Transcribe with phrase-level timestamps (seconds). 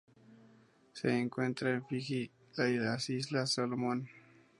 [0.93, 2.29] Se encuentra en Fiji y
[2.79, 4.07] las Islas Salomón.